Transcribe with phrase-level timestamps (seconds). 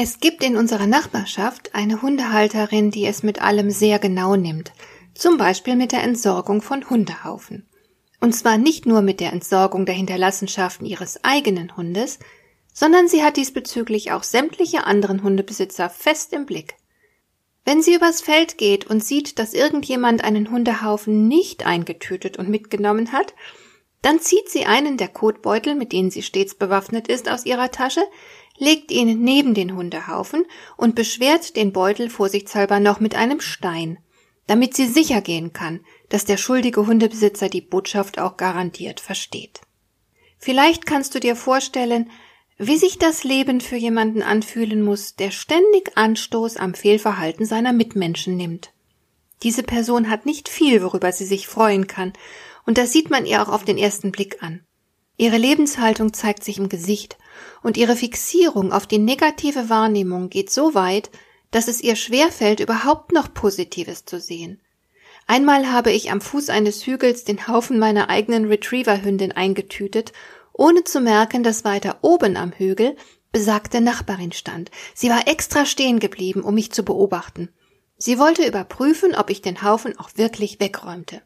[0.00, 4.70] Es gibt in unserer Nachbarschaft eine Hundehalterin, die es mit allem sehr genau nimmt,
[5.12, 7.68] zum Beispiel mit der Entsorgung von Hundehaufen.
[8.20, 12.20] Und zwar nicht nur mit der Entsorgung der Hinterlassenschaften ihres eigenen Hundes,
[12.72, 16.76] sondern sie hat diesbezüglich auch sämtliche anderen Hundebesitzer fest im Blick.
[17.64, 23.10] Wenn sie übers Feld geht und sieht, dass irgendjemand einen Hundehaufen nicht eingetütet und mitgenommen
[23.10, 23.34] hat,
[24.02, 28.02] dann zieht sie einen der Kotbeutel, mit denen sie stets bewaffnet ist, aus ihrer Tasche,
[28.58, 30.44] legt ihn neben den Hundehaufen
[30.76, 33.98] und beschwert den Beutel vorsichtshalber noch mit einem Stein,
[34.46, 39.60] damit sie sicher gehen kann, dass der schuldige Hundebesitzer die Botschaft auch garantiert versteht.
[40.38, 42.10] Vielleicht kannst du dir vorstellen,
[42.58, 48.36] wie sich das Leben für jemanden anfühlen muss, der ständig Anstoß am Fehlverhalten seiner Mitmenschen
[48.36, 48.72] nimmt.
[49.44, 52.12] Diese Person hat nicht viel, worüber sie sich freuen kann,
[52.66, 54.64] und das sieht man ihr auch auf den ersten Blick an.
[55.18, 57.18] Ihre Lebenshaltung zeigt sich im Gesicht,
[57.62, 61.10] und ihre Fixierung auf die negative Wahrnehmung geht so weit,
[61.50, 64.60] dass es ihr schwerfällt, überhaupt noch Positives zu sehen.
[65.26, 70.12] Einmal habe ich am Fuß eines Hügels den Haufen meiner eigenen Retriever-Hündin eingetütet,
[70.52, 72.96] ohne zu merken, dass weiter oben am Hügel
[73.32, 74.70] besagte Nachbarin stand.
[74.94, 77.50] Sie war extra stehen geblieben, um mich zu beobachten.
[77.96, 81.22] Sie wollte überprüfen, ob ich den Haufen auch wirklich wegräumte.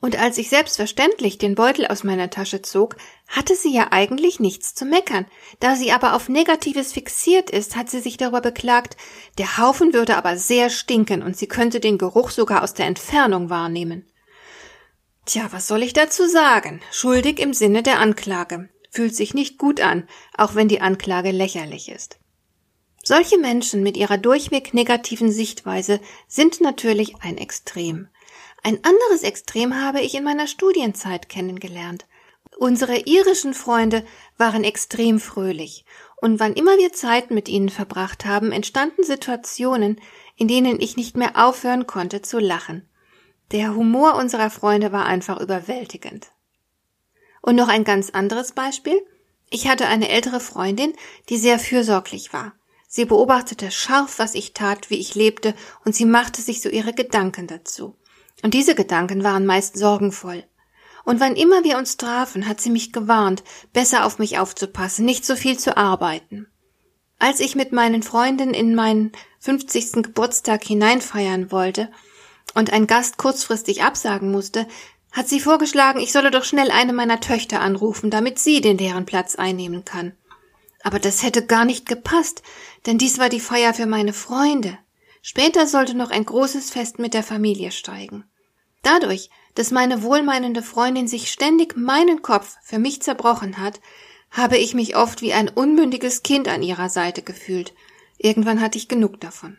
[0.00, 2.96] Und als ich selbstverständlich den Beutel aus meiner Tasche zog,
[3.28, 5.26] hatte sie ja eigentlich nichts zu meckern.
[5.58, 8.96] Da sie aber auf Negatives fixiert ist, hat sie sich darüber beklagt,
[9.38, 13.48] der Haufen würde aber sehr stinken und sie könnte den Geruch sogar aus der Entfernung
[13.48, 14.06] wahrnehmen.
[15.24, 16.80] Tja, was soll ich dazu sagen?
[16.92, 18.68] Schuldig im Sinne der Anklage.
[18.90, 22.18] Fühlt sich nicht gut an, auch wenn die Anklage lächerlich ist.
[23.02, 28.08] Solche Menschen mit ihrer durchweg negativen Sichtweise sind natürlich ein Extrem.
[28.66, 32.04] Ein anderes Extrem habe ich in meiner Studienzeit kennengelernt.
[32.58, 34.04] Unsere irischen Freunde
[34.38, 35.84] waren extrem fröhlich,
[36.16, 40.00] und wann immer wir Zeit mit ihnen verbracht haben, entstanden Situationen,
[40.34, 42.88] in denen ich nicht mehr aufhören konnte zu lachen.
[43.52, 46.32] Der Humor unserer Freunde war einfach überwältigend.
[47.42, 49.00] Und noch ein ganz anderes Beispiel.
[49.48, 50.92] Ich hatte eine ältere Freundin,
[51.28, 52.52] die sehr fürsorglich war.
[52.88, 55.54] Sie beobachtete scharf, was ich tat, wie ich lebte,
[55.84, 57.94] und sie machte sich so ihre Gedanken dazu.
[58.42, 60.44] Und diese Gedanken waren meist sorgenvoll.
[61.04, 65.24] Und wann immer wir uns trafen, hat sie mich gewarnt, besser auf mich aufzupassen, nicht
[65.24, 66.48] so viel zu arbeiten.
[67.18, 70.02] Als ich mit meinen Freunden in meinen 50.
[70.02, 71.90] Geburtstag hineinfeiern wollte
[72.54, 74.66] und ein Gast kurzfristig absagen musste,
[75.12, 79.06] hat sie vorgeschlagen, ich solle doch schnell eine meiner Töchter anrufen, damit sie den leeren
[79.06, 80.12] Platz einnehmen kann.
[80.82, 82.42] Aber das hätte gar nicht gepasst,
[82.84, 84.76] denn dies war die Feier für meine Freunde.
[85.28, 88.30] Später sollte noch ein großes Fest mit der Familie steigen.
[88.82, 93.80] Dadurch, dass meine wohlmeinende Freundin sich ständig meinen Kopf für mich zerbrochen hat,
[94.30, 97.74] habe ich mich oft wie ein unmündiges Kind an ihrer Seite gefühlt.
[98.18, 99.58] Irgendwann hatte ich genug davon.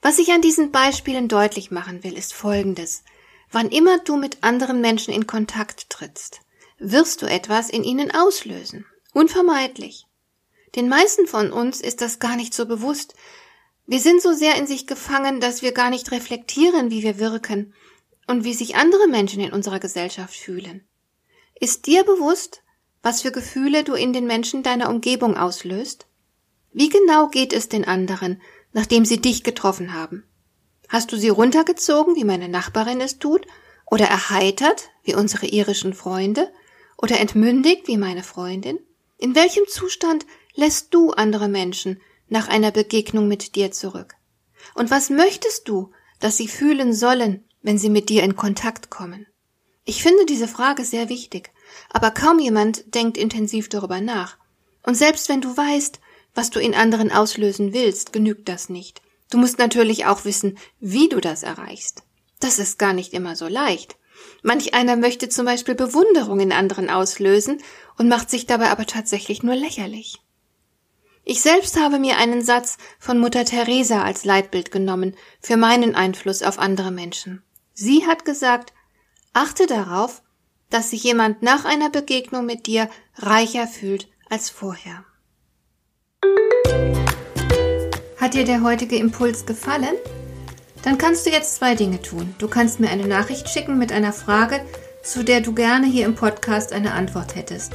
[0.00, 3.04] Was ich an diesen Beispielen deutlich machen will, ist Folgendes.
[3.52, 6.40] Wann immer du mit anderen Menschen in Kontakt trittst,
[6.80, 8.84] wirst du etwas in ihnen auslösen.
[9.12, 10.06] Unvermeidlich.
[10.74, 13.14] Den meisten von uns ist das gar nicht so bewusst,
[13.86, 17.74] wir sind so sehr in sich gefangen, dass wir gar nicht reflektieren, wie wir wirken
[18.26, 20.86] und wie sich andere Menschen in unserer Gesellschaft fühlen.
[21.58, 22.62] Ist dir bewusst,
[23.02, 26.06] was für Gefühle du in den Menschen deiner Umgebung auslöst?
[26.72, 28.40] Wie genau geht es den anderen,
[28.72, 30.24] nachdem sie dich getroffen haben?
[30.88, 33.46] Hast du sie runtergezogen, wie meine Nachbarin es tut,
[33.86, 36.50] oder erheitert, wie unsere irischen Freunde,
[36.96, 38.78] oder entmündigt, wie meine Freundin?
[39.18, 42.00] In welchem Zustand lässt du andere Menschen,
[42.32, 44.14] nach einer Begegnung mit dir zurück?
[44.74, 49.26] Und was möchtest du, dass sie fühlen sollen, wenn sie mit dir in Kontakt kommen?
[49.84, 51.52] Ich finde diese Frage sehr wichtig,
[51.90, 54.38] aber kaum jemand denkt intensiv darüber nach.
[54.82, 56.00] Und selbst wenn du weißt,
[56.34, 59.02] was du in anderen auslösen willst, genügt das nicht.
[59.30, 62.02] Du musst natürlich auch wissen, wie du das erreichst.
[62.40, 63.96] Das ist gar nicht immer so leicht.
[64.42, 67.60] Manch einer möchte zum Beispiel Bewunderung in anderen auslösen
[67.98, 70.20] und macht sich dabei aber tatsächlich nur lächerlich.
[71.24, 76.42] Ich selbst habe mir einen Satz von Mutter Teresa als Leitbild genommen für meinen Einfluss
[76.42, 77.42] auf andere Menschen.
[77.74, 78.72] Sie hat gesagt,
[79.32, 80.22] achte darauf,
[80.68, 85.04] dass sich jemand nach einer Begegnung mit dir reicher fühlt als vorher.
[88.16, 89.96] Hat dir der heutige Impuls gefallen?
[90.82, 92.34] Dann kannst du jetzt zwei Dinge tun.
[92.38, 94.64] Du kannst mir eine Nachricht schicken mit einer Frage,
[95.04, 97.74] zu der du gerne hier im Podcast eine Antwort hättest.